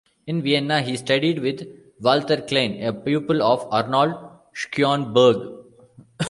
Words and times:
In 0.25 0.41
Vienna, 0.41 0.81
he 0.81 0.97
studied 0.97 1.37
with 1.37 1.67
Walther 1.99 2.37
Klein, 2.37 2.81
a 2.81 2.91
pupil 2.91 3.43
of 3.43 3.67
Arnold 3.71 4.15
Schoenberg. 4.51 5.63